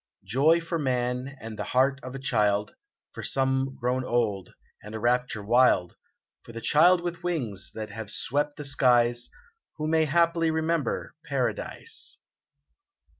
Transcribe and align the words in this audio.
Joy 0.25 0.59
for 0.59 0.79
man, 0.79 1.35
and 1.39 1.59
the 1.59 1.63
heart 1.77 1.99
of 2.01 2.15
a 2.15 2.19
child 2.19 2.73
For 3.13 3.21
some 3.21 3.75
grown 3.79 4.03
old, 4.03 4.51
and 4.81 4.95
a 4.95 4.99
rapture 4.99 5.45
wild 5.45 5.95
For 6.41 6.51
the 6.53 6.59
child 6.59 7.01
with 7.01 7.21
wings 7.21 7.69
that 7.75 7.91
have 7.91 8.09
swept 8.09 8.57
the 8.57 8.65
skies, 8.65 9.29
Who 9.77 9.87
may 9.87 10.05
haply 10.05 10.49
remember 10.49 11.13
Paradise 11.25 12.17